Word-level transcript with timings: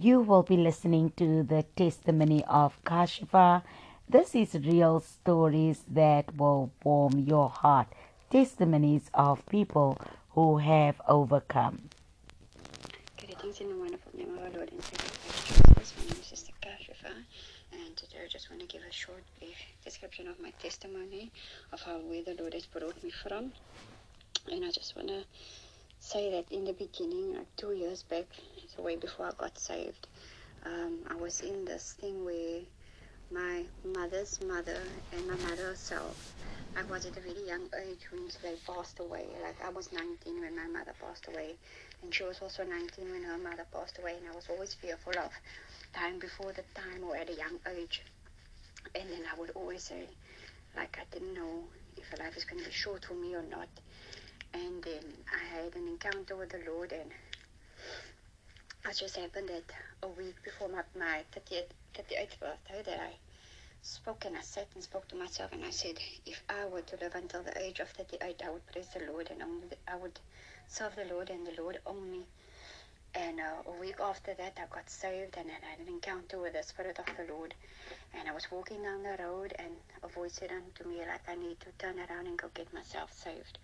You 0.00 0.20
will 0.20 0.44
be 0.44 0.56
listening 0.56 1.10
to 1.16 1.42
the 1.42 1.64
testimony 1.74 2.44
of 2.44 2.78
Kashifa. 2.84 3.64
This 4.08 4.36
is 4.36 4.54
real 4.54 5.00
stories 5.00 5.82
that 5.88 6.36
will 6.36 6.70
warm 6.84 7.18
your 7.18 7.48
heart, 7.48 7.88
testimonies 8.30 9.10
of 9.12 9.44
people 9.46 9.98
who 10.30 10.58
have 10.58 11.00
overcome. 11.08 11.90
Greetings 13.18 13.60
in 13.60 13.70
the 13.70 13.76
wonderful 13.76 14.12
name 14.16 14.38
of 14.38 14.44
our 14.44 14.50
Lord 14.50 14.70
and 14.70 14.80
Savior 14.84 15.10
Jesus. 15.74 15.94
My 15.98 16.04
name 16.04 16.20
is 16.20 16.26
Sister 16.26 16.52
Kashifa, 16.62 17.10
and 17.72 17.96
today 17.96 18.18
I 18.24 18.28
just 18.28 18.50
want 18.50 18.62
to 18.62 18.68
give 18.68 18.82
a 18.88 18.92
short 18.92 19.24
brief 19.40 19.56
description 19.84 20.28
of 20.28 20.38
my 20.38 20.52
testimony 20.62 21.32
of 21.72 21.80
how 21.80 21.98
where 21.98 22.22
the 22.22 22.36
Lord 22.40 22.54
has 22.54 22.66
brought 22.66 23.02
me 23.02 23.10
from. 23.10 23.50
And 24.48 24.64
I 24.64 24.70
just 24.70 24.94
want 24.94 25.08
to 25.08 25.24
say 26.00 26.30
that 26.30 26.50
in 26.52 26.64
the 26.64 26.72
beginning, 26.72 27.34
like 27.36 27.56
two 27.56 27.72
years 27.72 28.02
back, 28.02 28.26
so 28.74 28.82
way 28.82 28.96
before 28.96 29.26
I 29.26 29.32
got 29.36 29.58
saved, 29.58 30.06
um, 30.64 31.00
I 31.08 31.14
was 31.16 31.40
in 31.40 31.64
this 31.64 31.94
thing 32.00 32.24
where 32.24 32.60
my 33.30 33.64
mother's 33.84 34.40
mother 34.40 34.78
and 35.12 35.26
my 35.26 35.36
mother 35.36 35.68
herself, 35.68 36.34
I 36.76 36.82
was 36.84 37.04
at 37.04 37.16
a 37.16 37.20
very 37.20 37.46
young 37.46 37.68
age 37.82 38.06
when 38.10 38.28
they 38.42 38.54
passed 38.66 39.00
away. 39.00 39.26
Like 39.42 39.56
I 39.64 39.70
was 39.70 39.92
19 39.92 40.40
when 40.40 40.56
my 40.56 40.66
mother 40.66 40.94
passed 41.00 41.26
away, 41.28 41.56
and 42.02 42.14
she 42.14 42.24
was 42.24 42.38
also 42.40 42.64
19 42.64 43.10
when 43.10 43.24
her 43.24 43.38
mother 43.38 43.66
passed 43.72 43.98
away, 43.98 44.14
and 44.18 44.28
I 44.30 44.34
was 44.34 44.46
always 44.48 44.74
fearful 44.74 45.18
of 45.18 45.32
time 45.92 46.18
before 46.18 46.52
the 46.52 46.64
time 46.74 47.02
or 47.04 47.16
at 47.16 47.28
a 47.28 47.34
young 47.34 47.58
age. 47.76 48.02
And 48.94 49.10
then 49.10 49.22
I 49.34 49.38
would 49.38 49.50
always 49.50 49.82
say, 49.82 50.04
like 50.76 50.98
I 51.00 51.04
didn't 51.12 51.34
know 51.34 51.64
if 51.96 52.18
life 52.18 52.36
is 52.36 52.44
going 52.44 52.62
to 52.62 52.68
be 52.68 52.74
short 52.74 53.04
for 53.04 53.14
me 53.14 53.34
or 53.34 53.42
not. 53.42 53.68
And 54.64 54.82
then 54.82 55.04
I 55.32 55.54
had 55.54 55.76
an 55.76 55.86
encounter 55.86 56.34
with 56.34 56.50
the 56.50 56.60
Lord, 56.68 56.90
and 56.90 57.10
it 58.88 58.96
just 58.96 59.16
happened 59.16 59.48
that 59.50 59.62
a 60.02 60.08
week 60.08 60.34
before 60.44 60.68
my, 60.68 60.82
my 60.98 61.22
38th, 61.32 61.70
38th 61.94 62.40
birthday 62.40 62.82
that 62.84 63.00
I 63.00 63.12
spoke 63.82 64.24
and 64.24 64.36
I 64.36 64.40
sat 64.40 64.66
and 64.74 64.82
spoke 64.82 65.06
to 65.08 65.16
myself 65.16 65.52
and 65.52 65.64
I 65.64 65.70
said, 65.70 65.98
if 66.26 66.42
I 66.48 66.66
were 66.66 66.80
to 66.80 66.96
live 67.00 67.14
until 67.14 67.44
the 67.44 67.56
age 67.62 67.78
of 67.78 67.88
38, 67.90 68.42
I 68.44 68.50
would 68.50 68.66
praise 68.66 68.88
the 68.88 69.10
Lord 69.12 69.28
and 69.30 69.42
only 69.42 69.68
I 69.86 69.94
would 69.94 70.18
serve 70.66 70.96
the 70.96 71.14
Lord 71.14 71.30
and 71.30 71.46
the 71.46 71.62
Lord 71.62 71.78
only. 71.86 72.26
And 73.14 73.38
uh, 73.38 73.70
a 73.70 73.80
week 73.80 74.00
after 74.02 74.34
that, 74.34 74.58
I 74.58 74.74
got 74.74 74.90
saved 74.90 75.36
and 75.38 75.48
I 75.50 75.70
had 75.70 75.78
an 75.78 75.86
encounter 75.86 76.40
with 76.40 76.54
the 76.54 76.62
Spirit 76.64 76.98
of 76.98 77.06
the 77.16 77.32
Lord. 77.32 77.54
And 78.12 78.28
I 78.28 78.32
was 78.32 78.50
walking 78.50 78.82
down 78.82 79.04
the 79.04 79.22
road 79.22 79.54
and 79.58 79.70
a 80.02 80.08
voice 80.08 80.34
said 80.34 80.50
unto 80.50 80.88
me, 80.88 80.98
like, 81.06 81.28
I 81.28 81.36
need 81.36 81.60
to 81.60 81.70
turn 81.78 81.96
around 81.98 82.26
and 82.26 82.36
go 82.36 82.48
get 82.54 82.74
myself 82.74 83.12
saved. 83.12 83.58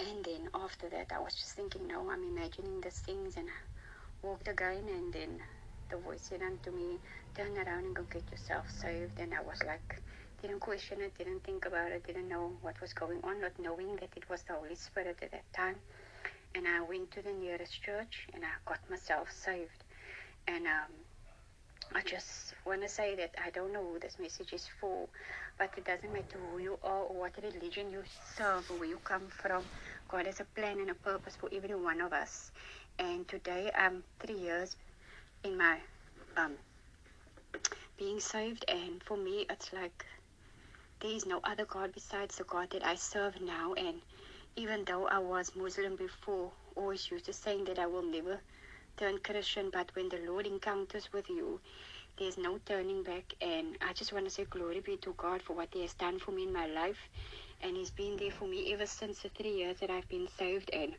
And 0.00 0.24
then 0.24 0.48
after 0.54 0.88
that, 0.88 1.12
I 1.14 1.20
was 1.20 1.34
just 1.34 1.52
thinking, 1.52 1.86
no, 1.86 2.10
I'm 2.10 2.24
imagining 2.24 2.80
these 2.80 3.00
things 3.00 3.36
and 3.36 3.48
I 3.48 4.26
walked 4.26 4.48
again 4.48 4.88
and 4.88 5.12
then 5.12 5.40
the 5.90 5.98
voice 5.98 6.22
said 6.22 6.40
unto 6.42 6.70
me, 6.70 6.98
turn 7.36 7.56
around 7.58 7.84
and 7.84 7.94
go 7.94 8.04
get 8.10 8.24
yourself 8.30 8.64
saved. 8.70 9.20
And 9.20 9.34
I 9.34 9.42
was 9.42 9.58
like, 9.66 10.02
didn't 10.40 10.60
question 10.60 11.02
it, 11.02 11.18
didn't 11.18 11.44
think 11.44 11.66
about 11.66 11.92
it, 11.92 12.06
didn't 12.06 12.28
know 12.30 12.52
what 12.62 12.80
was 12.80 12.94
going 12.94 13.20
on, 13.24 13.42
not 13.42 13.52
knowing 13.60 13.96
that 13.96 14.10
it 14.16 14.28
was 14.30 14.42
the 14.44 14.54
Holy 14.54 14.74
Spirit 14.74 15.18
at 15.22 15.32
that 15.32 15.52
time. 15.52 15.76
And 16.54 16.66
I 16.66 16.80
went 16.80 17.10
to 17.12 17.22
the 17.22 17.32
nearest 17.32 17.82
church 17.82 18.26
and 18.32 18.42
I 18.44 18.54
got 18.64 18.80
myself 18.88 19.28
saved. 19.30 19.84
And 20.48 20.66
um, 20.66 20.92
I 21.92 22.02
just 22.02 22.54
want 22.64 22.82
to 22.82 22.88
say 22.88 23.16
that 23.16 23.34
I 23.44 23.50
don't 23.50 23.72
know 23.72 23.82
who 23.82 23.98
this 23.98 24.18
message 24.20 24.52
is 24.52 24.68
for, 24.80 25.08
but 25.58 25.70
it 25.76 25.84
doesn't 25.84 26.12
matter 26.12 26.38
who 26.38 26.58
you 26.58 26.78
are 26.84 27.02
or 27.02 27.20
what 27.20 27.32
religion 27.42 27.90
you 27.90 28.02
serve 28.36 28.70
or 28.70 28.78
where 28.78 28.88
you 28.88 28.98
come 29.04 29.28
from. 29.28 29.64
God 30.08 30.26
has 30.26 30.40
a 30.40 30.44
plan 30.44 30.78
and 30.78 30.90
a 30.90 30.94
purpose 30.94 31.36
for 31.36 31.48
every 31.52 31.74
one 31.74 32.00
of 32.00 32.12
us. 32.12 32.52
And 32.98 33.26
today 33.26 33.70
I'm 33.76 34.04
three 34.20 34.38
years 34.38 34.76
in 35.42 35.56
my 35.58 35.78
um, 36.36 36.52
being 37.98 38.20
saved, 38.20 38.64
and 38.68 39.02
for 39.02 39.16
me, 39.16 39.46
it's 39.50 39.72
like 39.72 40.06
there 41.00 41.10
is 41.10 41.26
no 41.26 41.40
other 41.44 41.64
God 41.64 41.92
besides 41.92 42.36
the 42.36 42.44
God 42.44 42.70
that 42.70 42.86
I 42.86 42.94
serve 42.94 43.40
now. 43.40 43.74
And 43.74 44.00
even 44.56 44.84
though 44.84 45.06
I 45.06 45.18
was 45.18 45.56
Muslim 45.56 45.96
before, 45.96 46.52
always 46.76 47.10
used 47.10 47.26
to 47.26 47.32
saying 47.32 47.64
that 47.64 47.78
I 47.78 47.86
will 47.86 48.02
never 48.02 48.40
turn 48.96 49.18
Christian, 49.18 49.70
but 49.72 49.90
when 49.94 50.08
the 50.08 50.18
Lord 50.26 50.46
encounters 50.46 51.12
with 51.12 51.28
you, 51.28 51.60
there's 52.18 52.36
no 52.36 52.58
turning 52.66 53.02
back. 53.02 53.34
And 53.40 53.76
I 53.80 53.92
just 53.92 54.12
want 54.12 54.26
to 54.26 54.30
say 54.30 54.44
glory 54.44 54.80
be 54.80 54.96
to 54.98 55.14
God 55.16 55.42
for 55.42 55.54
what 55.54 55.68
He 55.72 55.82
has 55.82 55.94
done 55.94 56.18
for 56.18 56.32
me 56.32 56.44
in 56.44 56.52
my 56.52 56.66
life. 56.66 57.08
And 57.62 57.76
He's 57.76 57.90
been 57.90 58.16
there 58.16 58.30
for 58.30 58.46
me 58.46 58.72
ever 58.72 58.86
since 58.86 59.20
the 59.20 59.28
three 59.30 59.52
years 59.52 59.78
that 59.80 59.90
I've 59.90 60.08
been 60.08 60.28
saved. 60.38 60.70
And 60.72 60.94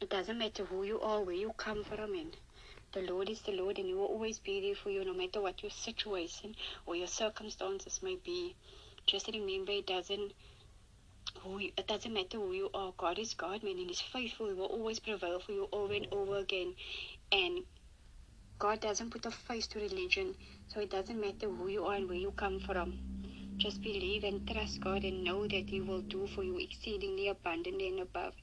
it 0.00 0.10
doesn't 0.10 0.38
matter 0.38 0.64
who 0.64 0.82
you 0.82 1.00
are, 1.00 1.20
where 1.22 1.34
you 1.34 1.52
come 1.56 1.84
from, 1.84 2.14
and 2.14 2.36
the 2.92 3.02
Lord 3.02 3.28
is 3.28 3.40
the 3.42 3.52
Lord, 3.52 3.78
and 3.78 3.86
He 3.86 3.94
will 3.94 4.06
always 4.06 4.38
be 4.38 4.60
there 4.60 4.74
for 4.74 4.90
you, 4.90 5.04
no 5.04 5.14
matter 5.14 5.40
what 5.40 5.62
your 5.62 5.70
situation 5.70 6.54
or 6.86 6.96
your 6.96 7.06
circumstances 7.06 8.00
may 8.02 8.16
be. 8.24 8.54
Just 9.06 9.28
remember, 9.28 9.72
it 9.72 9.86
doesn't 9.86 10.32
who 11.42 11.58
you, 11.58 11.72
it 11.76 11.86
doesn't 11.86 12.12
matter 12.12 12.38
who 12.38 12.52
you 12.52 12.70
are. 12.74 12.92
God 12.98 13.18
is 13.18 13.34
God, 13.34 13.62
man, 13.62 13.78
and 13.78 13.88
He's 13.88 14.00
faithful. 14.00 14.48
He 14.48 14.54
will 14.54 14.66
always 14.66 14.98
prevail 14.98 15.40
for 15.40 15.52
you 15.52 15.68
over 15.72 15.94
and 15.94 16.06
over 16.12 16.36
again. 16.36 16.74
And 17.32 17.64
God 18.58 18.80
doesn't 18.80 19.10
put 19.10 19.24
a 19.24 19.30
face 19.30 19.66
to 19.68 19.78
religion, 19.78 20.34
so 20.68 20.80
it 20.80 20.90
doesn't 20.90 21.20
matter 21.20 21.48
who 21.48 21.68
you 21.68 21.84
are 21.86 21.94
and 21.94 22.08
where 22.08 22.18
you 22.18 22.30
come 22.32 22.60
from. 22.60 22.98
Just 23.56 23.82
believe 23.82 24.24
and 24.24 24.46
trust 24.46 24.80
God 24.80 25.04
and 25.04 25.24
know 25.24 25.46
that 25.46 25.68
He 25.68 25.80
will 25.80 26.02
do 26.02 26.26
for 26.26 26.42
you 26.42 26.58
exceedingly 26.58 27.28
abundantly 27.28 27.88
and 27.88 28.00
above. 28.00 28.34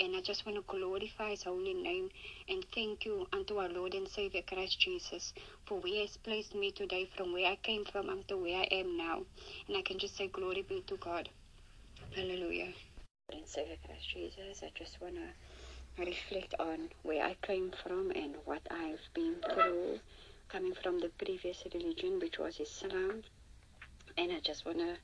And 0.00 0.16
I 0.16 0.20
just 0.20 0.44
want 0.44 0.56
to 0.56 0.64
glorify 0.66 1.30
His 1.30 1.44
holy 1.44 1.74
name 1.74 2.10
and 2.48 2.64
thank 2.74 3.04
you 3.04 3.26
unto 3.32 3.58
our 3.58 3.68
Lord 3.68 3.94
and 3.94 4.08
Savior 4.08 4.42
Christ 4.42 4.80
Jesus 4.80 5.32
for 5.66 5.78
where 5.78 5.92
He 5.92 6.00
has 6.00 6.16
placed 6.16 6.54
me 6.54 6.70
today 6.70 7.08
from 7.16 7.32
where 7.32 7.50
I 7.50 7.56
came 7.56 7.84
from 7.84 8.08
unto 8.08 8.36
where 8.40 8.58
I 8.58 8.68
am 8.72 8.96
now. 8.96 9.22
And 9.68 9.76
I 9.76 9.82
can 9.82 9.98
just 9.98 10.16
say, 10.16 10.28
Glory 10.28 10.62
be 10.62 10.82
to 10.88 10.96
God. 10.96 11.28
Hallelujah. 12.14 12.72
And 13.32 13.46
Savior 13.46 13.76
Christ 13.84 14.08
Jesus, 14.12 14.62
I 14.62 14.70
just 14.76 15.00
want 15.00 15.14
to 15.16 16.04
reflect 16.04 16.54
on 16.58 16.88
where 17.02 17.24
I 17.24 17.36
came 17.42 17.72
from 17.82 18.10
and 18.10 18.34
what 18.44 18.62
I've 18.70 19.08
been 19.14 19.36
through 19.52 20.00
coming 20.48 20.74
from 20.74 21.00
the 21.00 21.10
previous 21.10 21.64
religion, 21.72 22.18
which 22.18 22.38
was 22.38 22.60
Islam. 22.60 23.22
And 24.18 24.32
I 24.32 24.40
just 24.40 24.64
want 24.66 24.78
to 24.78 24.96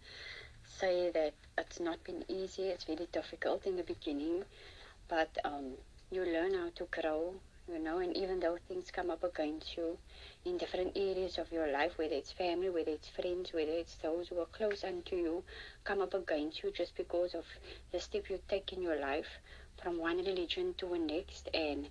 say 0.64 1.10
that 1.12 1.34
it's 1.58 1.80
not 1.80 2.02
been 2.04 2.24
easy, 2.28 2.64
it's 2.64 2.84
very 2.84 3.08
difficult 3.12 3.66
in 3.66 3.76
the 3.76 3.82
beginning, 3.82 4.44
but 5.08 5.36
um, 5.44 5.72
you 6.10 6.24
learn 6.24 6.54
how 6.54 6.70
to 6.76 6.86
grow, 6.90 7.34
you 7.68 7.78
know, 7.78 7.98
and 7.98 8.16
even 8.16 8.40
though 8.40 8.58
things 8.68 8.90
come 8.90 9.10
up 9.10 9.22
against 9.22 9.76
you 9.76 9.96
in 10.44 10.58
different 10.58 10.92
areas 10.96 11.38
of 11.38 11.50
your 11.52 11.70
life, 11.72 11.92
whether 11.96 12.14
it's 12.14 12.32
family, 12.32 12.68
whether 12.68 12.90
it's 12.90 13.08
friends, 13.08 13.52
whether 13.52 13.72
it's 13.72 13.96
those 13.96 14.28
who 14.28 14.40
are 14.40 14.46
close 14.46 14.84
unto 14.84 15.16
you, 15.16 15.44
come 15.84 16.00
up 16.00 16.14
against 16.14 16.62
you 16.62 16.72
just 16.72 16.96
because 16.96 17.34
of 17.34 17.44
the 17.92 18.00
step 18.00 18.28
you 18.28 18.38
take 18.48 18.72
in 18.72 18.82
your 18.82 18.98
life 19.00 19.38
from 19.82 19.98
one 19.98 20.18
religion 20.18 20.74
to 20.78 20.86
the 20.86 20.98
next. 20.98 21.48
And 21.54 21.88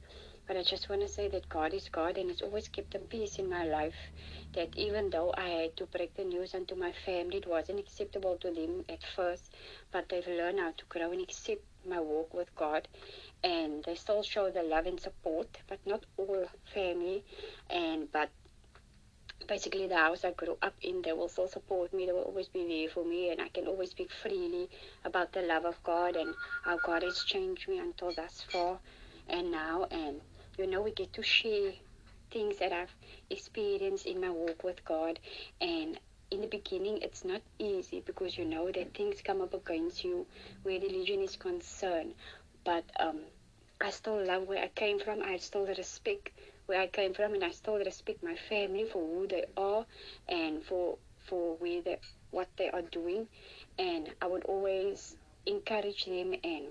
but 0.47 0.57
I 0.57 0.63
just 0.63 0.89
want 0.89 1.01
to 1.01 1.07
say 1.07 1.29
that 1.29 1.47
God 1.47 1.73
is 1.73 1.87
God 1.89 2.17
and 2.17 2.29
it's 2.29 2.41
always 2.41 2.67
kept 2.67 2.95
a 2.95 2.99
peace 2.99 3.37
in 3.37 3.49
my 3.49 3.63
life 3.63 3.95
that 4.53 4.69
even 4.75 5.09
though 5.09 5.33
I 5.37 5.47
had 5.47 5.77
to 5.77 5.85
break 5.85 6.15
the 6.15 6.25
news 6.25 6.53
unto 6.53 6.75
my 6.75 6.91
family, 7.05 7.37
it 7.37 7.47
wasn't 7.47 7.79
acceptable 7.79 8.37
to 8.41 8.51
them 8.51 8.83
at 8.89 9.03
first, 9.15 9.55
but 9.91 10.09
they've 10.09 10.27
learned 10.27 10.59
how 10.59 10.71
to 10.71 10.85
grow 10.89 11.11
and 11.11 11.21
accept 11.21 11.61
my 11.87 11.99
walk 11.99 12.33
with 12.33 12.53
God 12.55 12.87
and 13.43 13.83
they 13.83 13.95
still 13.95 14.23
show 14.23 14.49
the 14.49 14.63
love 14.63 14.85
and 14.85 14.99
support, 14.99 15.57
but 15.67 15.79
not 15.85 16.05
all 16.17 16.45
family 16.73 17.23
and 17.69 18.11
but 18.11 18.29
basically 19.47 19.87
the 19.87 19.97
house 19.97 20.23
I 20.23 20.31
grew 20.31 20.57
up 20.61 20.73
in, 20.81 21.01
they 21.01 21.13
will 21.13 21.27
still 21.27 21.47
support 21.47 21.93
me. 21.93 22.05
They 22.05 22.11
will 22.11 22.21
always 22.21 22.47
be 22.47 22.67
there 22.67 22.89
for 22.89 23.03
me, 23.03 23.31
and 23.31 23.41
I 23.41 23.49
can 23.49 23.67
always 23.67 23.91
speak 23.91 24.11
freely 24.11 24.69
about 25.03 25.33
the 25.33 25.41
love 25.41 25.65
of 25.65 25.81
God 25.83 26.15
and 26.15 26.33
how 26.63 26.77
God 26.77 27.03
has 27.03 27.23
changed 27.23 27.67
me 27.67 27.79
until 27.79 28.13
thus 28.13 28.45
far 28.51 28.79
and 29.27 29.51
now. 29.51 29.87
And 29.91 30.21
you 30.57 30.67
know, 30.67 30.81
we 30.81 30.91
get 30.91 31.13
to 31.13 31.23
share 31.23 31.71
things 32.31 32.59
that 32.59 32.71
I've 32.71 32.95
experienced 33.29 34.05
in 34.05 34.21
my 34.21 34.29
walk 34.29 34.63
with 34.63 34.83
God. 34.85 35.19
And 35.59 35.99
in 36.31 36.41
the 36.41 36.47
beginning, 36.47 36.99
it's 37.01 37.25
not 37.25 37.41
easy 37.59 38.01
because 38.05 38.37
you 38.37 38.45
know 38.45 38.71
that 38.71 38.93
things 38.93 39.21
come 39.21 39.41
up 39.41 39.53
against 39.53 40.03
you 40.03 40.25
where 40.63 40.79
religion 40.79 41.21
is 41.21 41.35
concerned. 41.35 42.13
But 42.63 42.85
um, 42.99 43.19
I 43.81 43.89
still 43.91 44.23
love 44.25 44.47
where 44.47 44.63
I 44.63 44.69
came 44.69 44.99
from. 44.99 45.21
I 45.21 45.37
still 45.37 45.65
respect 45.65 46.29
where 46.67 46.79
I 46.81 46.87
came 46.87 47.13
from, 47.13 47.33
and 47.33 47.43
I 47.43 47.51
still 47.51 47.77
respect 47.77 48.23
my 48.23 48.35
family 48.35 48.85
for 48.85 48.99
who 49.05 49.27
they 49.27 49.45
are 49.57 49.85
and 50.29 50.63
for 50.63 50.97
for 51.19 51.55
where 51.57 51.81
they 51.81 51.97
what 52.31 52.47
they 52.57 52.69
are 52.69 52.81
doing. 52.81 53.27
And 53.77 54.09
I 54.21 54.27
would 54.27 54.45
always 54.45 55.15
encourage 55.45 56.05
them. 56.05 56.33
And 56.43 56.67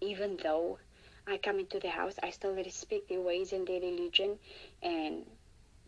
even 0.00 0.38
though 0.42 0.78
I 1.26 1.36
come 1.38 1.58
into 1.58 1.78
the 1.78 1.90
house, 1.90 2.16
I 2.22 2.30
still 2.30 2.54
respect 2.54 3.08
their 3.08 3.20
ways 3.20 3.52
and 3.52 3.66
their 3.66 3.80
religion, 3.80 4.38
and 4.82 5.26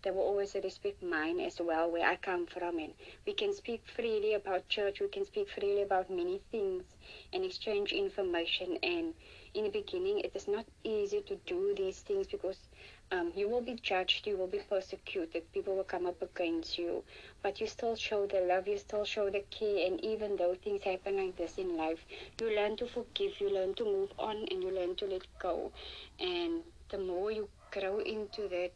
they 0.05 0.13
will 0.13 0.23
always 0.23 0.55
respect 0.63 1.03
mine 1.03 1.41
as 1.41 1.61
well, 1.61 1.91
where 1.91 2.07
I 2.07 2.17
come 2.17 2.47
from. 2.47 2.79
And 2.79 2.95
we 3.27 3.35
can 3.35 3.53
speak 3.55 3.83
freely 3.97 4.35
about 4.35 4.69
church, 4.69 5.01
we 5.01 5.09
can 5.09 5.25
speak 5.25 5.49
freely 5.51 5.83
about 5.83 6.11
many 6.11 6.41
things 6.53 6.85
and 7.33 7.45
exchange 7.45 7.93
information. 7.93 8.79
And 8.85 9.15
in 9.55 9.65
the 9.65 9.71
beginning, 9.71 10.21
it 10.21 10.33
is 10.37 10.49
not 10.49 10.67
easy 10.85 11.23
to 11.23 11.37
do 11.47 11.75
these 11.77 12.01
things 12.03 12.29
because 12.29 12.69
um, 13.13 13.33
you 13.37 13.49
will 13.49 13.61
be 13.63 13.75
judged, 13.75 14.27
you 14.27 14.37
will 14.37 14.49
be 14.49 14.59
persecuted, 14.69 15.53
people 15.53 15.77
will 15.77 15.85
come 15.85 16.07
up 16.07 16.21
against 16.23 16.79
you, 16.79 17.05
but 17.43 17.61
you 17.61 17.67
still 17.67 17.95
show 17.97 18.27
the 18.27 18.41
love, 18.41 18.67
you 18.67 18.79
still 18.79 19.05
show 19.05 19.31
the 19.31 19.45
care, 19.51 19.87
and 19.87 20.01
even 20.05 20.37
though 20.37 20.55
things 20.55 20.83
happen 20.83 21.17
like 21.17 21.37
this 21.37 21.59
in 21.59 21.77
life, 21.77 22.05
you 22.41 22.55
learn 22.55 22.77
to 22.77 22.87
forgive, 22.87 23.41
you 23.41 23.51
learn 23.51 23.75
to 23.75 23.85
move 23.85 24.13
on, 24.19 24.37
and 24.51 24.63
you 24.63 24.71
learn 24.71 24.97
to 24.97 25.07
let 25.07 25.23
go. 25.39 25.71
And 26.19 26.63
the 26.91 26.99
more 26.99 27.31
you 27.31 27.49
grow 27.71 28.01
into 28.01 28.49
that, 28.49 28.73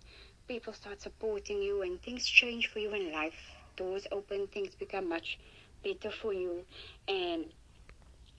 people 0.48 0.72
start 0.72 1.00
supporting 1.00 1.62
you, 1.62 1.82
and 1.82 2.02
things 2.02 2.26
change 2.26 2.68
for 2.68 2.78
you 2.80 2.92
in 2.94 3.12
life. 3.12 3.54
Doors 3.76 4.06
open, 4.10 4.48
things 4.48 4.74
become 4.74 5.08
much 5.08 5.38
better 5.84 6.10
for 6.10 6.32
you, 6.32 6.64
and 7.06 7.44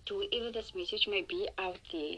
to 0.06 0.24
whoever 0.32 0.52
this 0.52 0.74
message 0.76 1.08
may 1.08 1.22
be 1.22 1.48
out 1.58 1.80
there, 1.92 2.16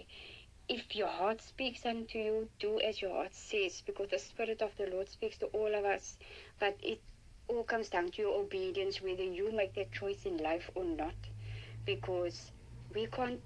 if 0.69 0.95
your 0.95 1.09
heart 1.09 1.41
speaks 1.41 1.85
unto 1.85 2.17
you, 2.17 2.49
do 2.59 2.79
as 2.79 3.01
your 3.01 3.13
heart 3.13 3.35
says, 3.35 3.83
because 3.85 4.09
the 4.09 4.17
Spirit 4.17 4.61
of 4.61 4.71
the 4.77 4.87
Lord 4.89 5.09
speaks 5.09 5.37
to 5.39 5.47
all 5.47 5.75
of 5.75 5.83
us. 5.83 6.17
But 6.59 6.77
it 6.81 7.01
all 7.49 7.63
comes 7.63 7.89
down 7.89 8.11
to 8.11 8.21
your 8.21 8.39
obedience, 8.39 9.01
whether 9.01 9.23
you 9.23 9.51
make 9.51 9.75
that 9.75 9.91
choice 9.91 10.25
in 10.25 10.37
life 10.37 10.69
or 10.73 10.85
not. 10.85 11.15
Because 11.85 12.51
we 12.95 13.07
can't 13.07 13.41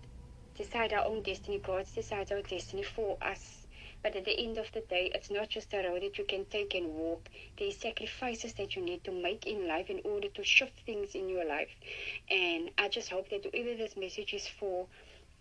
decide 0.56 0.94
our 0.94 1.06
own 1.06 1.24
destiny, 1.24 1.60
God 1.66 1.86
decides 1.96 2.32
our 2.32 2.42
destiny 2.42 2.84
for 2.84 3.18
us. 3.22 3.65
But 4.06 4.16
at 4.16 4.26
the 4.26 4.40
end 4.40 4.60
of 4.60 4.72
the 4.72 4.82
day, 4.82 5.10
it's 5.16 5.32
not 5.32 5.50
just 5.50 5.74
a 5.74 5.80
road 5.80 6.04
that 6.04 6.20
you 6.20 6.26
can 6.26 6.46
take 6.46 6.76
and 6.76 6.94
walk. 6.94 7.28
There 7.58 7.70
are 7.70 7.72
sacrifices 7.72 8.54
that 8.54 8.76
you 8.76 8.84
need 8.84 9.04
to 9.06 9.12
make 9.12 9.48
in 9.48 9.68
life 9.68 9.90
in 9.90 10.00
order 10.04 10.30
to 10.30 10.44
shift 10.44 10.80
things 10.82 11.16
in 11.16 11.28
your 11.28 11.44
life. 11.44 11.72
And 12.30 12.70
I 12.78 12.88
just 12.88 13.10
hope 13.10 13.30
that 13.32 13.46
whoever 13.46 13.76
this 13.76 13.98
message 13.98 14.36
is 14.36 14.48
for, 14.48 14.86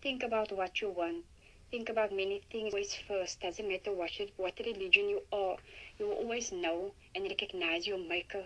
think 0.00 0.22
about 0.22 0.50
what 0.50 0.80
you 0.80 0.88
want 0.88 1.26
think 1.70 1.90
about 1.90 2.10
many 2.10 2.40
things 2.50 2.72
always 2.72 2.94
first. 2.94 3.40
Doesn't 3.40 3.68
matter 3.68 3.92
what, 3.92 4.10
what 4.36 4.58
religion 4.64 5.10
you 5.10 5.22
are, 5.30 5.56
you 5.98 6.06
will 6.06 6.14
always 6.14 6.52
know 6.52 6.94
and 7.14 7.24
recognize 7.24 7.86
your 7.86 7.98
maker. 7.98 8.44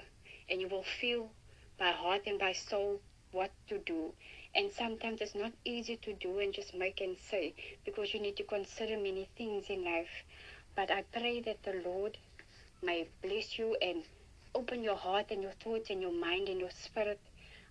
And 0.48 0.60
you 0.60 0.66
will 0.66 0.82
feel 0.82 1.30
by 1.78 1.90
heart 1.92 2.22
and 2.26 2.40
by 2.40 2.54
soul 2.54 3.02
what 3.32 3.50
to 3.68 3.78
do. 3.78 4.12
And 4.54 4.72
sometimes 4.72 5.20
it's 5.20 5.34
not 5.34 5.52
easy 5.64 5.96
to 5.96 6.12
do 6.14 6.38
and 6.38 6.52
just 6.52 6.74
make 6.74 7.00
and 7.00 7.16
say 7.18 7.54
because 7.84 8.14
you 8.14 8.20
need 8.20 8.36
to 8.36 8.44
consider 8.44 8.96
many 8.96 9.28
things 9.36 9.66
in 9.68 9.84
life. 9.84 10.24
But 10.74 10.90
I 10.90 11.02
pray 11.12 11.40
that 11.42 11.62
the 11.62 11.82
Lord 11.84 12.18
may 12.82 13.08
bless 13.22 13.58
you 13.58 13.76
and 13.82 14.04
open 14.54 14.82
your 14.82 14.96
heart 14.96 15.26
and 15.30 15.42
your 15.42 15.52
thoughts 15.52 15.90
and 15.90 16.00
your 16.00 16.12
mind 16.12 16.48
and 16.48 16.60
your 16.60 16.70
spirit 16.70 17.20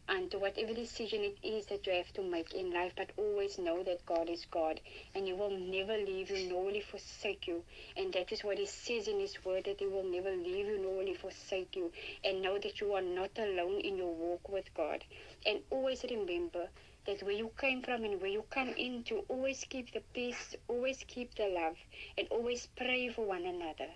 and 0.09 0.31
to 0.31 0.39
whatever 0.39 0.73
decision 0.73 1.21
it 1.21 1.37
is 1.43 1.65
that 1.65 1.85
you 1.85 1.93
have 1.93 2.11
to 2.13 2.21
make 2.21 2.53
in 2.53 2.71
life, 2.71 2.93
but 2.95 3.11
always 3.17 3.57
know 3.57 3.83
that 3.83 4.05
God 4.05 4.29
is 4.29 4.45
God 4.49 4.79
and 5.13 5.25
He 5.25 5.33
will 5.33 5.51
never 5.51 5.97
leave 5.97 6.29
you 6.29 6.49
nor 6.49 6.65
will 6.65 6.73
He 6.73 6.81
forsake 6.81 7.47
you. 7.47 7.63
And 7.97 8.13
that 8.13 8.31
is 8.31 8.43
what 8.43 8.57
He 8.57 8.65
says 8.65 9.07
in 9.07 9.19
His 9.19 9.43
word 9.43 9.65
that 9.65 9.79
He 9.79 9.87
will 9.87 10.05
never 10.05 10.31
leave 10.31 10.67
you 10.67 10.79
nor 10.81 10.97
will 10.97 11.05
He 11.05 11.13
forsake 11.13 11.75
you. 11.75 11.91
And 12.23 12.41
know 12.41 12.57
that 12.57 12.79
you 12.79 12.93
are 12.93 13.01
not 13.01 13.31
alone 13.37 13.81
in 13.81 13.97
your 13.97 14.13
walk 14.13 14.47
with 14.47 14.73
God. 14.73 15.03
And 15.45 15.59
always 15.69 16.05
remember 16.09 16.69
that 17.05 17.23
where 17.23 17.35
you 17.35 17.51
came 17.59 17.81
from 17.81 18.03
and 18.03 18.21
where 18.21 18.29
you 18.29 18.43
come 18.49 18.69
into, 18.69 19.25
always 19.27 19.65
keep 19.69 19.91
the 19.93 20.01
peace, 20.13 20.55
always 20.67 21.03
keep 21.07 21.35
the 21.35 21.47
love, 21.47 21.75
and 22.17 22.27
always 22.29 22.67
pray 22.77 23.09
for 23.09 23.25
one 23.25 23.45
another. 23.45 23.87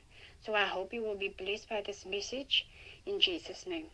So 0.45 0.55
I 0.55 0.65
hope 0.65 0.93
you 0.93 1.03
will 1.03 1.17
be 1.17 1.29
blessed 1.29 1.69
by 1.69 1.83
this 1.85 2.05
message 2.05 2.67
in 3.05 3.19
Jesus' 3.19 3.65
name. 3.65 3.87